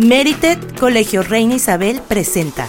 Merited 0.00 0.58
Colegio 0.78 1.22
Reina 1.22 1.56
Isabel 1.56 2.00
presenta. 2.08 2.66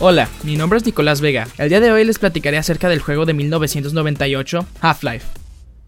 Hola, 0.00 0.30
mi 0.44 0.56
nombre 0.56 0.78
es 0.78 0.86
Nicolás 0.86 1.20
Vega. 1.20 1.46
El 1.58 1.68
día 1.68 1.80
de 1.80 1.92
hoy 1.92 2.04
les 2.06 2.18
platicaré 2.18 2.56
acerca 2.56 2.88
del 2.88 3.00
juego 3.00 3.26
de 3.26 3.34
1998, 3.34 4.66
Half-Life. 4.80 5.26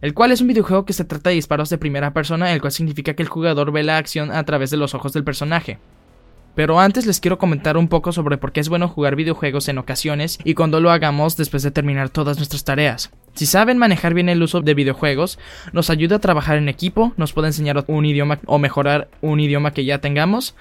El 0.03 0.13
cual 0.13 0.33
es 0.33 0.43
un 0.43 0.49
videojuego 0.49 0.85
que 0.85 0.93
se 0.93 1.07
trata 1.07 1.31
de 1.31 1.37
disparos 1.37 1.71
de 1.71 1.79
primera 1.79 2.13
persona, 2.13 2.53
el 2.53 2.61
cual 2.61 2.73
significa 2.73 3.15
que 3.15 3.23
el 3.23 3.31
jugador 3.31 3.73
ve 3.73 3.83
la 3.83 3.97
acción 3.97 4.31
a 4.33 4.45
través 4.45 4.69
de 4.69 4.77
los 4.77 4.95
ojos 4.95 5.15
del 5.15 5.25
personaje. 5.25 5.79
Pero 6.55 6.79
antes 6.79 7.07
les 7.07 7.21
quiero 7.21 7.39
comentar 7.39 7.79
un 7.79 7.89
poco 7.89 8.13
sobre 8.13 8.37
por 8.37 8.53
qué 8.53 8.61
es 8.61 8.69
bueno 8.69 8.89
jugar 8.89 9.17
videojuegos 9.17 9.69
en 9.71 9.79
ocasiones 9.79 10.39
y 10.45 10.53
cuando 10.53 10.79
lo 10.79 10.91
hagamos 10.91 11.39
después 11.39 11.63
de 11.63 11.71
terminar 11.71 12.11
todas 12.11 12.37
nuestras 12.37 12.65
tareas. 12.65 13.11
Si 13.37 13.45
saben 13.45 13.77
manejar 13.77 14.15
bien 14.15 14.31
el 14.31 14.43
uso 14.43 14.63
de 14.63 14.73
videojuegos, 14.73 15.39
nos 15.75 15.91
ayuda 15.91 16.17
a 16.17 16.21
trabajar 16.21 16.57
en 16.57 16.71
equipo, 16.71 17.13
nos 17.19 17.35
puede 17.35 17.49
enseñar 17.49 17.85
un 17.87 18.07
idioma 18.07 18.41
o 18.47 18.59
mejorar 18.59 19.09
un 19.21 19.41
idioma 19.41 19.75
que 19.75 19.85
ya 19.85 19.99
tengamos, 19.99 20.55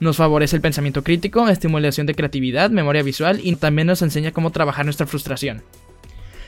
nos 0.00 0.16
favorece 0.16 0.56
el 0.56 0.62
pensamiento 0.62 1.04
crítico, 1.04 1.46
estimulación 1.46 2.06
de 2.06 2.14
creatividad, 2.14 2.70
memoria 2.70 3.02
visual 3.02 3.38
y 3.42 3.54
también 3.56 3.86
nos 3.86 4.00
enseña 4.00 4.32
cómo 4.32 4.50
trabajar 4.50 4.86
nuestra 4.86 5.06
frustración. 5.06 5.62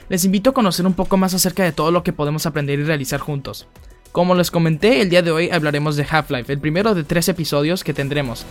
Les 0.09 0.25
invito 0.25 0.51
a 0.51 0.55
conocer 0.55 0.87
un 0.87 0.95
poco 0.95 1.19
más 1.19 1.35
acerca 1.35 1.65
de 1.65 1.73
todo 1.73 1.91
lo 1.91 2.03
que 2.03 2.15
podemos 2.15 2.47
aprender 2.47 2.79
y 2.79 2.85
realizar 2.85 3.21
juntos. 3.21 3.69
Como 4.11 4.35
les 4.35 4.51
comenté, 4.51 5.03
el 5.03 5.11
día 5.11 5.21
de 5.21 5.33
hoy 5.33 5.51
hablaremos 5.51 5.97
de 5.97 6.07
Half-Life, 6.09 6.51
el 6.51 6.61
primero 6.61 6.95
de 6.95 7.05
tres 7.05 7.29
episodios 7.29 7.85
que 7.85 7.93
tendremos. 7.93 8.47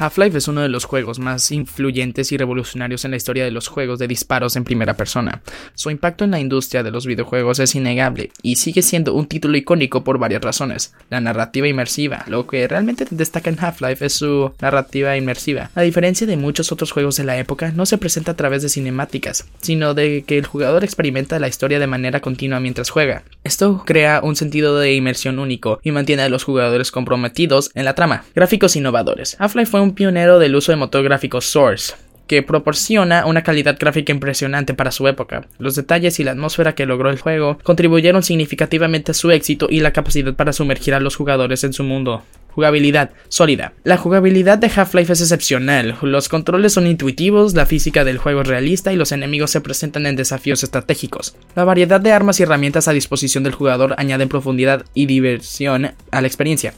Half-Life 0.00 0.38
es 0.38 0.48
uno 0.48 0.62
de 0.62 0.70
los 0.70 0.86
juegos 0.86 1.18
más 1.18 1.52
influyentes 1.52 2.32
y 2.32 2.38
revolucionarios 2.38 3.04
en 3.04 3.10
la 3.10 3.18
historia 3.18 3.44
de 3.44 3.50
los 3.50 3.68
juegos 3.68 3.98
de 3.98 4.08
disparos 4.08 4.56
en 4.56 4.64
primera 4.64 4.94
persona. 4.94 5.42
Su 5.74 5.90
impacto 5.90 6.24
en 6.24 6.30
la 6.30 6.40
industria 6.40 6.82
de 6.82 6.90
los 6.90 7.04
videojuegos 7.04 7.58
es 7.58 7.74
innegable 7.74 8.32
y 8.40 8.56
sigue 8.56 8.80
siendo 8.80 9.12
un 9.12 9.26
título 9.26 9.58
icónico 9.58 10.02
por 10.02 10.16
varias 10.16 10.40
razones. 10.40 10.94
La 11.10 11.20
narrativa 11.20 11.68
inmersiva, 11.68 12.24
lo 12.28 12.46
que 12.46 12.66
realmente 12.66 13.06
destaca 13.10 13.50
en 13.50 13.58
Half-Life 13.60 14.06
es 14.06 14.14
su 14.14 14.54
narrativa 14.58 15.18
inmersiva. 15.18 15.70
A 15.74 15.82
diferencia 15.82 16.26
de 16.26 16.38
muchos 16.38 16.72
otros 16.72 16.92
juegos 16.92 17.16
de 17.16 17.24
la 17.24 17.36
época, 17.36 17.70
no 17.72 17.84
se 17.84 17.98
presenta 17.98 18.32
a 18.32 18.36
través 18.36 18.62
de 18.62 18.70
cinemáticas, 18.70 19.48
sino 19.60 19.92
de 19.92 20.24
que 20.26 20.38
el 20.38 20.46
jugador 20.46 20.82
experimenta 20.82 21.38
la 21.38 21.48
historia 21.48 21.78
de 21.78 21.86
manera 21.86 22.20
continua 22.20 22.58
mientras 22.58 22.88
juega. 22.88 23.22
Esto 23.44 23.82
crea 23.84 24.22
un 24.22 24.34
sentido 24.34 24.78
de 24.78 24.94
inmersión 24.94 25.38
único 25.38 25.78
y 25.82 25.90
mantiene 25.90 26.22
a 26.22 26.30
los 26.30 26.44
jugadores 26.44 26.90
comprometidos 26.90 27.70
en 27.74 27.84
la 27.84 27.94
trama. 27.94 28.24
Gráficos 28.34 28.76
innovadores. 28.76 29.36
Half-Life 29.38 29.70
fue 29.70 29.80
un 29.82 29.89
pionero 29.94 30.38
del 30.38 30.54
uso 30.54 30.72
de 30.72 30.76
motor 30.76 31.02
gráfico 31.02 31.40
Source, 31.40 31.94
que 32.30 32.44
proporciona 32.44 33.26
una 33.26 33.42
calidad 33.42 33.76
gráfica 33.76 34.12
impresionante 34.12 34.72
para 34.72 34.92
su 34.92 35.08
época. 35.08 35.48
Los 35.58 35.74
detalles 35.74 36.20
y 36.20 36.24
la 36.24 36.30
atmósfera 36.30 36.76
que 36.76 36.86
logró 36.86 37.10
el 37.10 37.18
juego 37.18 37.58
contribuyeron 37.64 38.22
significativamente 38.22 39.10
a 39.10 39.14
su 39.14 39.32
éxito 39.32 39.66
y 39.68 39.80
la 39.80 39.92
capacidad 39.92 40.34
para 40.34 40.52
sumergir 40.52 40.94
a 40.94 41.00
los 41.00 41.16
jugadores 41.16 41.64
en 41.64 41.72
su 41.72 41.82
mundo. 41.82 42.22
Jugabilidad 42.50 43.10
sólida. 43.28 43.72
La 43.82 43.96
jugabilidad 43.96 44.58
de 44.58 44.70
Half-Life 44.74 45.12
es 45.12 45.20
excepcional. 45.22 45.96
Los 46.02 46.28
controles 46.28 46.72
son 46.72 46.86
intuitivos, 46.86 47.54
la 47.54 47.66
física 47.66 48.04
del 48.04 48.18
juego 48.18 48.42
es 48.42 48.46
realista 48.46 48.92
y 48.92 48.96
los 48.96 49.10
enemigos 49.10 49.50
se 49.50 49.60
presentan 49.60 50.06
en 50.06 50.14
desafíos 50.14 50.62
estratégicos. 50.62 51.34
La 51.56 51.64
variedad 51.64 52.00
de 52.00 52.12
armas 52.12 52.38
y 52.38 52.44
herramientas 52.44 52.86
a 52.86 52.92
disposición 52.92 53.42
del 53.42 53.54
jugador 53.54 53.94
añaden 53.98 54.28
profundidad 54.28 54.84
y 54.94 55.06
diversión 55.06 55.92
a 56.12 56.20
la 56.20 56.26
experiencia. 56.28 56.74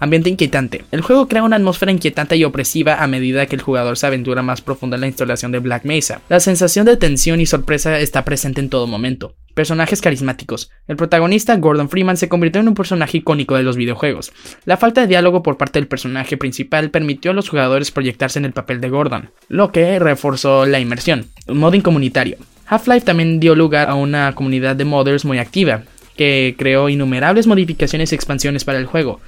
Ambiente 0.00 0.30
inquietante. 0.30 0.84
El 0.92 1.00
juego 1.00 1.26
crea 1.26 1.42
una 1.42 1.56
atmósfera 1.56 1.90
inquietante 1.90 2.36
y 2.36 2.44
opresiva 2.44 3.02
a 3.02 3.06
medida 3.06 3.46
que 3.46 3.56
el 3.56 3.62
jugador 3.62 3.98
se 3.98 4.06
aventura 4.06 4.42
más 4.42 4.60
profunda 4.60 4.96
en 4.96 5.00
la 5.00 5.06
instalación 5.08 5.50
de 5.50 5.58
Black 5.58 5.84
Mesa. 5.84 6.20
La 6.28 6.40
sensación 6.40 6.86
de 6.86 6.96
tensión 6.96 7.40
y 7.40 7.46
sorpresa 7.46 7.98
está 7.98 8.24
presente 8.24 8.60
en 8.60 8.70
todo 8.70 8.86
momento. 8.86 9.34
Personajes 9.54 10.00
carismáticos. 10.00 10.70
El 10.86 10.94
protagonista, 10.96 11.56
Gordon 11.56 11.88
Freeman, 11.88 12.16
se 12.16 12.28
convirtió 12.28 12.60
en 12.60 12.68
un 12.68 12.74
personaje 12.74 13.18
icónico 13.18 13.56
de 13.56 13.64
los 13.64 13.76
videojuegos. 13.76 14.30
La 14.64 14.76
falta 14.76 15.00
de 15.00 15.08
diálogo 15.08 15.42
por 15.42 15.56
parte 15.56 15.80
del 15.80 15.88
personaje 15.88 16.36
principal 16.36 16.90
permitió 16.90 17.32
a 17.32 17.34
los 17.34 17.48
jugadores 17.48 17.90
proyectarse 17.90 18.38
en 18.38 18.44
el 18.44 18.52
papel 18.52 18.80
de 18.80 18.88
Gordon, 18.88 19.30
lo 19.48 19.72
que 19.72 19.98
reforzó 19.98 20.64
la 20.64 20.78
inmersión. 20.78 21.26
Modding 21.48 21.82
comunitario. 21.82 22.36
Half-Life 22.66 23.06
también 23.06 23.40
dio 23.40 23.56
lugar 23.56 23.88
a 23.88 23.94
una 23.94 24.34
comunidad 24.34 24.76
de 24.76 24.84
modders 24.84 25.24
muy 25.24 25.38
activa, 25.38 25.82
que 26.16 26.54
creó 26.56 26.88
innumerables 26.88 27.46
modificaciones 27.46 28.12
y 28.12 28.14
expansiones 28.14 28.64
para 28.64 28.78
el 28.78 28.86
juego. 28.86 29.20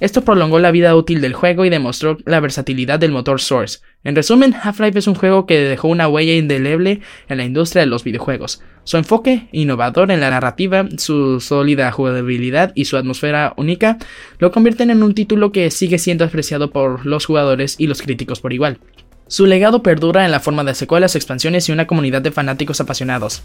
Esto 0.00 0.22
prolongó 0.22 0.60
la 0.60 0.70
vida 0.70 0.94
útil 0.94 1.20
del 1.20 1.34
juego 1.34 1.64
y 1.64 1.70
demostró 1.70 2.18
la 2.24 2.38
versatilidad 2.38 3.00
del 3.00 3.10
motor 3.10 3.40
Source. 3.40 3.80
En 4.04 4.14
resumen, 4.14 4.54
Half-Life 4.54 5.00
es 5.00 5.08
un 5.08 5.16
juego 5.16 5.44
que 5.44 5.58
dejó 5.58 5.88
una 5.88 6.06
huella 6.06 6.34
indeleble 6.34 7.00
en 7.28 7.38
la 7.38 7.44
industria 7.44 7.80
de 7.80 7.86
los 7.86 8.04
videojuegos. 8.04 8.62
Su 8.84 8.96
enfoque 8.96 9.48
innovador 9.50 10.12
en 10.12 10.20
la 10.20 10.30
narrativa, 10.30 10.86
su 10.98 11.40
sólida 11.40 11.90
jugabilidad 11.90 12.70
y 12.76 12.84
su 12.84 12.96
atmósfera 12.96 13.54
única 13.56 13.98
lo 14.38 14.52
convierten 14.52 14.90
en 14.90 15.02
un 15.02 15.14
título 15.14 15.50
que 15.50 15.70
sigue 15.72 15.98
siendo 15.98 16.24
apreciado 16.24 16.70
por 16.70 17.04
los 17.04 17.26
jugadores 17.26 17.74
y 17.76 17.88
los 17.88 18.00
críticos 18.00 18.40
por 18.40 18.52
igual. 18.52 18.78
Su 19.26 19.46
legado 19.46 19.82
perdura 19.82 20.24
en 20.24 20.30
la 20.30 20.40
forma 20.40 20.62
de 20.62 20.74
secuelas, 20.74 21.16
expansiones 21.16 21.68
y 21.68 21.72
una 21.72 21.88
comunidad 21.88 22.22
de 22.22 22.30
fanáticos 22.30 22.80
apasionados. 22.80 23.42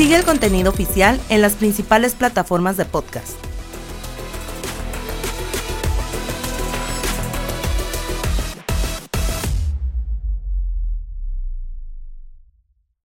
Sigue 0.00 0.16
el 0.16 0.24
contenido 0.24 0.70
oficial 0.70 1.20
en 1.28 1.42
las 1.42 1.56
principales 1.56 2.14
plataformas 2.14 2.78
de 2.78 2.86
podcast. 2.86 3.49